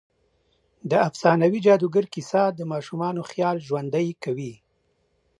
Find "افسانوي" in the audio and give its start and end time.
1.07-1.59